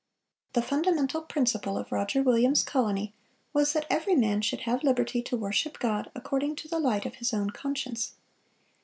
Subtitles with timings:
[0.53, 3.13] The fundamental principle of Roger Williams's colony,
[3.53, 7.17] was "that every man should have liberty to worship God according to the light of
[7.21, 8.13] his own conscience."